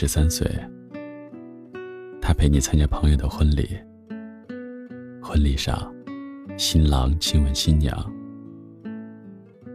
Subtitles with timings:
[0.00, 0.50] 十三岁，
[2.22, 3.68] 他陪你参加朋友的婚礼。
[5.20, 5.94] 婚礼上，
[6.56, 7.94] 新郎亲吻新娘，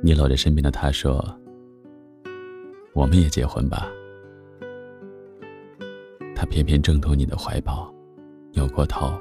[0.02, 1.24] 你搂着身边的他说
[2.94, 3.88] ：“我们也结婚吧。”
[6.36, 7.94] 他偏偏挣脱你的怀抱，
[8.54, 9.14] 扭过头：“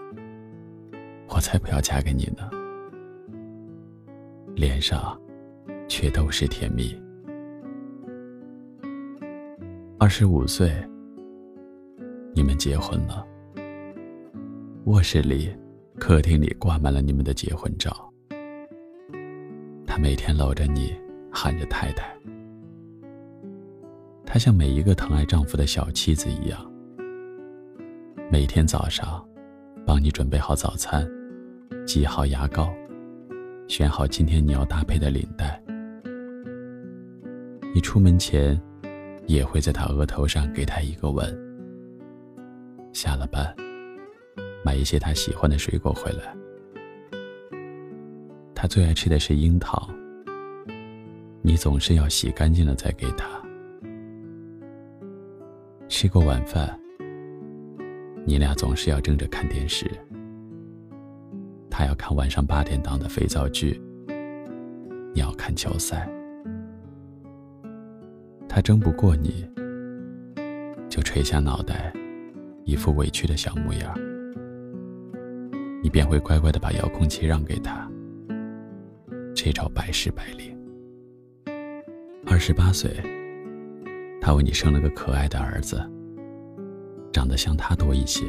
[1.28, 2.48] 我才不要嫁给你呢。”
[4.56, 5.20] 脸上
[5.86, 6.98] 却都是甜蜜。
[9.98, 10.72] 二十五岁，
[12.34, 13.24] 你们结婚了。
[14.86, 15.54] 卧室里、
[15.98, 18.12] 客厅里挂满了你们的结婚照。
[19.86, 20.92] 他每天搂着你，
[21.32, 22.12] 喊着太太。
[24.26, 26.72] 他像每一个疼爱丈夫的小妻子一样，
[28.30, 29.24] 每天早上
[29.86, 31.08] 帮你准备好早餐，
[31.86, 32.68] 挤好牙膏，
[33.68, 35.62] 选好今天你要搭配的领带。
[37.72, 38.60] 你出门前。
[39.26, 41.34] 也会在他额头上给他一个吻。
[42.94, 43.44] 下了班，
[44.64, 46.32] 买一些他喜欢的水果回来。
[48.54, 49.90] 他最爱吃的是樱桃，
[51.42, 53.26] 你总是要洗干净了再给他。
[55.88, 56.78] 吃过晚饭，
[58.24, 59.90] 你俩总是要争着看电视。
[61.68, 63.82] 他要看晚上八点档的肥皂剧，
[65.12, 66.08] 你要看球赛。
[68.48, 69.44] 他争不过你，
[70.88, 71.92] 就垂下脑袋，
[72.64, 73.94] 一副委屈的小模样。
[75.82, 77.88] 你便会乖乖的把遥控器让给他。
[79.34, 80.56] 这招百试百灵。
[82.26, 82.90] 二十八岁，
[84.20, 85.78] 他为你生了个可爱的儿子，
[87.12, 88.24] 长得像他多一些。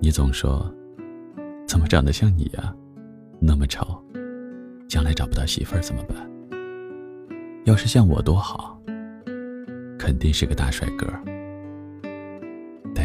[0.00, 0.72] 你总说，
[1.66, 2.74] 怎么长得像你呀？
[3.40, 4.00] 那么丑，
[4.88, 6.30] 将来找不到媳妇儿怎么办？
[7.64, 8.80] 要是像我多好，
[9.98, 11.06] 肯定是个大帅哥。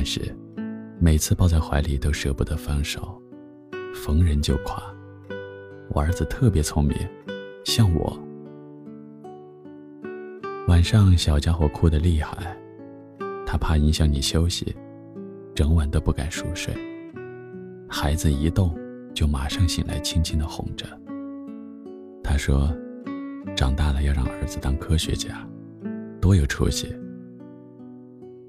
[0.05, 0.21] 是，
[0.99, 3.21] 每次抱在怀里都舍不得放手，
[3.93, 4.81] 逢人就夸
[5.89, 6.95] 我儿子特别聪明，
[7.65, 8.17] 像我。
[10.67, 12.55] 晚上小家伙哭得厉害，
[13.45, 14.75] 他怕影响你休息，
[15.55, 16.73] 整晚都不敢熟睡。
[17.89, 18.77] 孩子一动，
[19.13, 20.85] 就马上醒来，轻轻的哄着。
[22.23, 22.71] 他说。
[23.55, 25.47] 长大了要让儿子当科学家，
[26.19, 26.93] 多有出息。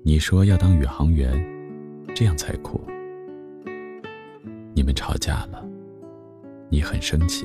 [0.07, 1.33] 你说要当宇航员，
[2.15, 2.81] 这样才酷。
[4.73, 5.69] 你们吵架了，
[6.71, 7.45] 你很生气。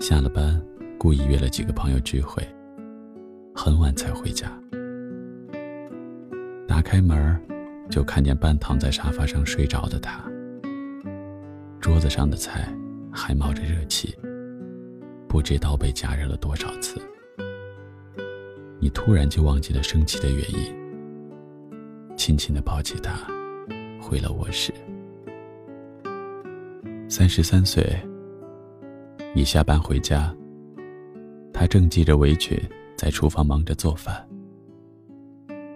[0.00, 0.58] 下了班，
[0.98, 2.42] 故意约了几个朋友聚会，
[3.54, 4.50] 很晚才回家。
[6.66, 7.38] 打开门，
[7.90, 10.24] 就看见半躺在沙发上睡着的他，
[11.80, 12.66] 桌子上的菜
[13.12, 14.16] 还冒着热气。
[15.28, 16.98] 不知道被加热了多少次，
[18.80, 23.12] 你突然就忘记了生气的原因，轻轻的抱起他，
[24.00, 24.72] 回了卧室。
[27.08, 27.84] 三十三岁，
[29.34, 30.34] 你下班回家，
[31.52, 32.58] 他正系着围裙
[32.96, 34.26] 在厨房忙着做饭。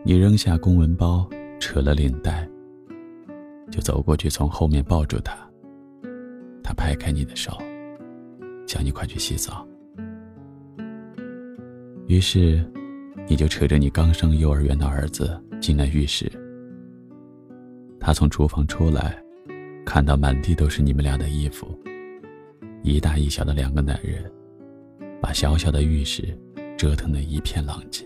[0.04, 2.48] 你扔下公文包，扯了领带，
[3.70, 5.36] 就走过去从后面抱住他，
[6.62, 7.52] 他拍开你的手。
[8.64, 9.66] 叫你快去洗澡。
[12.06, 12.64] 于是，
[13.26, 16.30] 你就扯着你刚上幼儿园的儿子进了浴室。
[18.00, 19.16] 他从厨房出来，
[19.84, 21.78] 看到满地都是你们俩的衣服，
[22.82, 24.30] 一大一小的两个男人，
[25.20, 26.36] 把小小的浴室
[26.76, 28.04] 折腾得一片狼藉。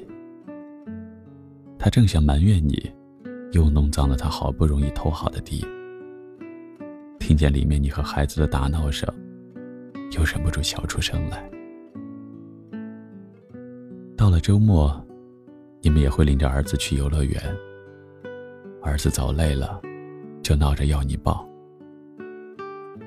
[1.78, 2.90] 他正想埋怨你，
[3.52, 5.64] 又弄脏了他好不容易拖好的地，
[7.18, 9.08] 听见里面你和孩子的打闹声。
[10.12, 11.50] 又忍不住笑出声来。
[14.26, 15.00] 到了周末，
[15.80, 17.40] 你们也会领着儿子去游乐园。
[18.82, 19.80] 儿子走累了，
[20.42, 21.48] 就闹着要你抱。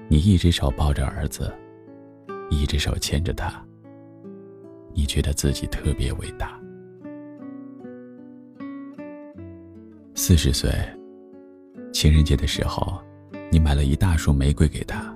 [0.08, 1.54] 你一只手抱着儿子，
[2.50, 3.62] 一只手牵着他。
[4.94, 6.58] 你觉得自己特别伟大。
[10.16, 10.72] 四十岁，
[11.92, 12.98] 情人节的时候，
[13.52, 15.14] 你买了一大束玫瑰给他。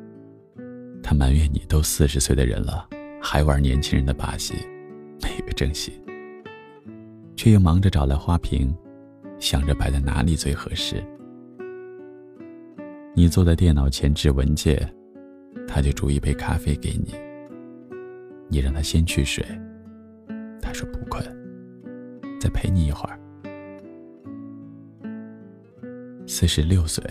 [1.02, 2.90] 他埋怨你都四十岁的人了，
[3.22, 4.54] 还玩年轻人的把戏，
[5.36, 6.00] 没个珍惜。
[7.36, 8.74] 却又忙着找来花瓶，
[9.40, 11.04] 想着摆在哪里最合适。
[13.16, 14.78] 你坐在电脑前置文件，
[15.68, 17.16] 他就煮一杯咖啡给你。
[18.48, 19.44] 你让他先去睡，
[20.62, 21.24] 他说不困，
[22.40, 23.20] 再陪你一会儿。
[26.28, 27.04] 四十六岁，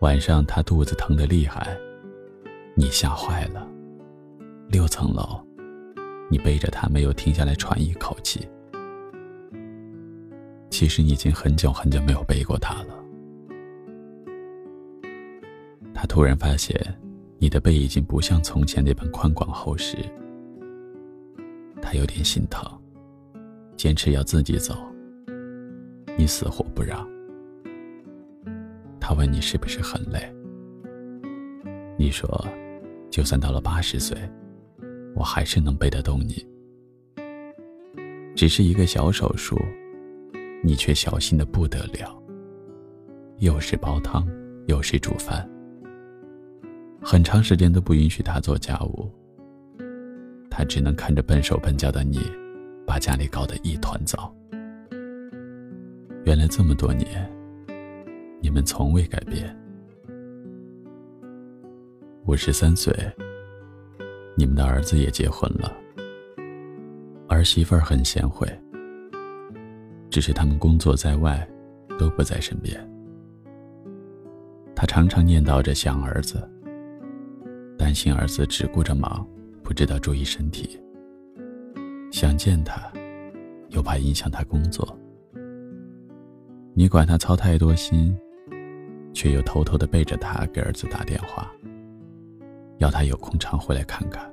[0.00, 1.76] 晚上他肚子疼得厉害。
[2.74, 3.66] 你吓坏了，
[4.68, 5.40] 六层楼，
[6.32, 8.48] 你背着他没有停下来喘一口气。
[10.70, 13.04] 其实你已经很久很久没有背过他了。
[15.92, 16.74] 他突然发现，
[17.36, 19.98] 你的背已经不像从前那般宽广厚实。
[21.82, 22.66] 他有点心疼，
[23.76, 24.74] 坚持要自己走，
[26.16, 27.06] 你死活不让。
[28.98, 30.34] 他问你是不是很累？
[31.98, 32.26] 你说，
[33.10, 34.16] 就算到了八十岁，
[35.14, 36.44] 我还是能背得动你。
[38.34, 39.58] 只是一个小手术，
[40.62, 42.18] 你却小心的不得了。
[43.38, 44.26] 又是煲汤，
[44.66, 45.48] 又是煮饭，
[47.02, 49.10] 很长时间都不允许他做家务。
[50.50, 52.20] 他只能看着笨手笨脚的你，
[52.86, 54.34] 把家里搞得一团糟。
[56.24, 57.30] 原来这么多年，
[58.40, 59.54] 你们从未改变。
[62.26, 62.94] 五十三岁，
[64.36, 65.72] 你们的儿子也结婚了。
[67.28, 68.46] 儿媳妇儿很贤惠，
[70.10, 71.48] 只是他们工作在外，
[71.98, 72.78] 都不在身边。
[74.74, 76.46] 他常常念叨着想儿子，
[77.78, 79.26] 担心儿子只顾着忙，
[79.62, 80.78] 不知道注意身体。
[82.10, 82.92] 想见他，
[83.70, 84.98] 又怕影响他工作。
[86.74, 88.16] 你管他操太多心，
[89.14, 91.50] 却又偷偷的背着他给儿子打电话，
[92.82, 94.28] 要他有空常回来看看。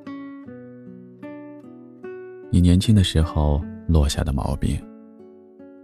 [2.51, 4.75] 你年轻的时候落下的毛病，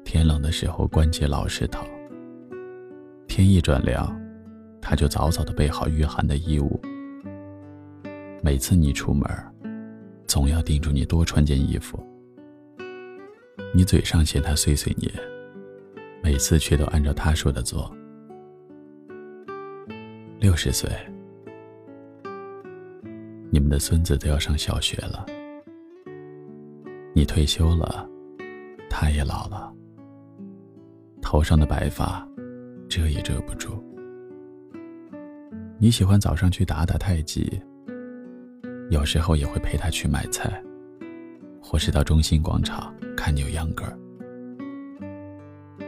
[0.04, 1.88] 天冷的时候关节老是疼。
[3.28, 4.20] 天一转凉，
[4.82, 6.82] 他就早早的备好御寒的衣物。
[8.42, 9.30] 每次你出门，
[10.26, 12.04] 总要叮嘱你多穿件衣服。
[13.76, 15.14] 你嘴上嫌他碎碎念，
[16.24, 17.96] 每次却都按照他说的做。
[20.40, 20.90] 六十岁，
[23.50, 25.26] 你们的孙子都要上小学了。
[27.14, 28.08] 你退休了，
[28.90, 29.74] 他也老了，
[31.22, 32.28] 头上的白发
[32.90, 33.82] 遮也遮不住。
[35.78, 37.62] 你喜欢早上去打打太极，
[38.90, 40.62] 有时候也会陪他去买菜，
[41.62, 43.86] 或是到中心广场看扭秧歌。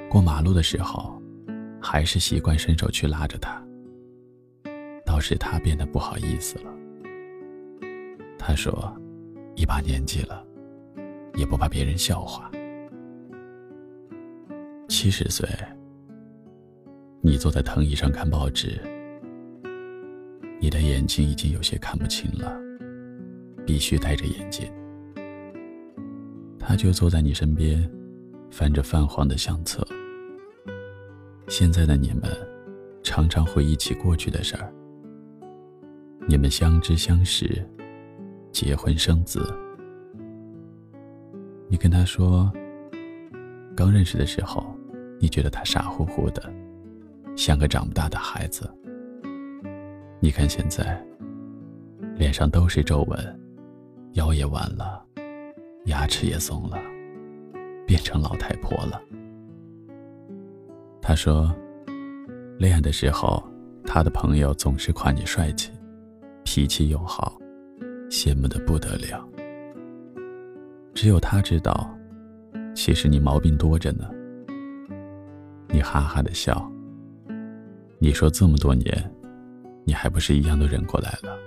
[0.10, 1.22] 过马路的时候，
[1.82, 3.62] 还是习惯伸手去拉着他，
[5.06, 6.77] 倒是他变得不好意思了。
[8.48, 8.96] 他说
[9.58, 10.42] ：“一把年纪了。”
[11.36, 12.50] 也不怕别人笑话。
[14.88, 15.46] 七十岁，
[17.20, 18.82] 你坐在藤椅上看报纸，
[20.62, 22.58] 你的眼睛已经有些看不清了，
[23.66, 24.66] 必须戴着眼镜。
[26.58, 27.92] 他就坐在你身边，
[28.50, 29.86] 翻着泛黄的相册。
[31.50, 32.32] 现在的你们，
[33.04, 34.74] 常常回忆起过去的事儿。
[36.30, 37.62] 你们相知相识，
[38.52, 39.40] 结婚生子。
[41.70, 42.52] 你跟他说，
[43.76, 44.66] 刚认识的时候，
[45.20, 46.42] 你觉得他傻乎乎的，
[47.36, 48.70] 像个长不大的孩子。
[50.20, 51.00] 你看现在，
[52.16, 53.40] 脸上都是皱纹，
[54.14, 55.06] 腰也弯了，
[55.86, 56.78] 牙齿也松了，
[57.86, 59.02] 变成老太婆了。
[61.02, 61.54] 他说，
[62.58, 63.44] 恋爱的时候，
[63.86, 65.72] 他的朋友总是夸你帅气，
[66.44, 67.38] 脾气又好，
[68.10, 69.28] 羡慕的不得了。
[70.94, 71.90] 只有他知道，
[72.74, 74.10] 其实你毛病多着呢。
[75.70, 76.72] 你哈哈的笑。
[78.00, 79.12] 你说这么多年，
[79.84, 81.38] 你还不是一样都忍过来了？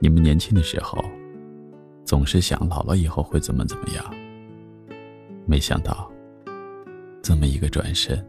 [0.00, 1.04] 你们年轻的时候，
[2.04, 4.14] 总是想老了以后会怎么怎么样。
[5.46, 6.10] 没想到，
[7.20, 8.24] 这么一个转身，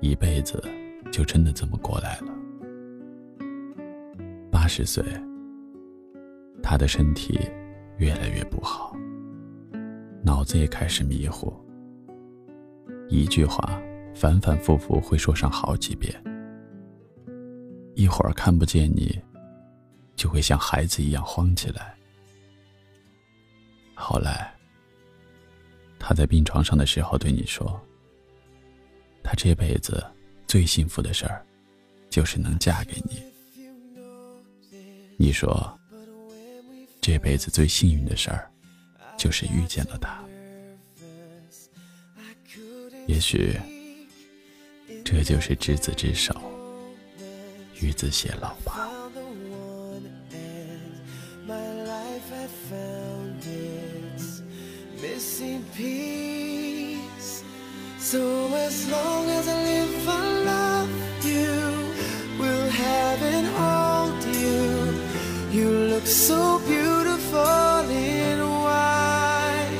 [0.00, 0.62] 一辈子
[1.10, 2.35] 就真的这么过来了。
[4.66, 5.00] 八十岁，
[6.60, 7.38] 他的身体。
[7.98, 8.94] 越来越不好，
[10.24, 11.54] 脑子也开始迷糊。
[13.08, 13.80] 一句话
[14.12, 16.12] 反反复复会说上好几遍，
[17.94, 19.16] 一会儿看不见你，
[20.16, 21.94] 就会像孩子一样慌起来。
[23.94, 24.52] 后来，
[25.96, 27.80] 他在病床上的时候对你说
[29.22, 30.04] ：“他这辈子
[30.48, 31.46] 最幸福的事儿，
[32.10, 33.22] 就是能嫁给你。”
[35.16, 35.72] 你说。
[37.00, 38.50] 这辈子最幸运的事儿，
[39.16, 40.24] 就是遇见了他。
[43.06, 43.56] 也许，
[45.04, 46.34] 这就是执子之手，
[47.80, 48.90] 与子偕老吧。
[66.06, 69.70] so beautiful in white.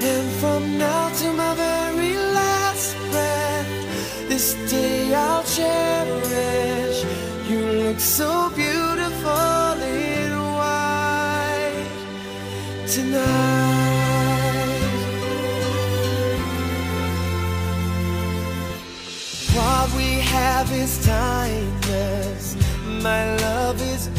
[0.00, 7.04] And from now to my very last breath, this day I'll cherish.
[7.48, 10.30] You look so beautiful in
[10.60, 11.88] white
[12.86, 13.80] tonight.
[19.52, 22.56] What we have is timeless.
[23.02, 24.09] My love is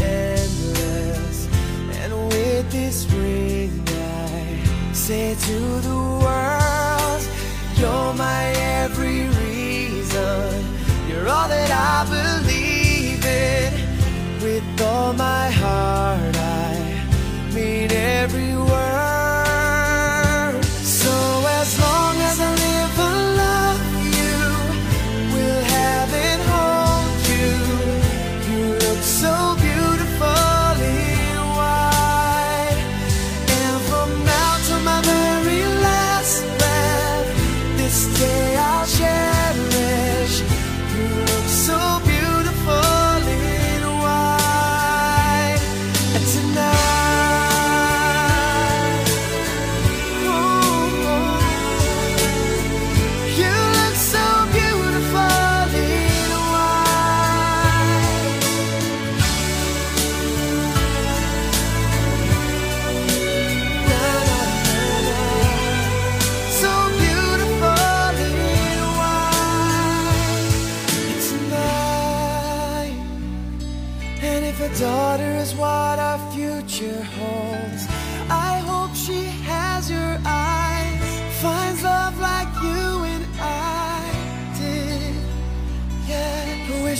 [5.12, 6.61] say to the world,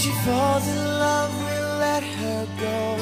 [0.02, 3.01] she falls in love, we'll let her go.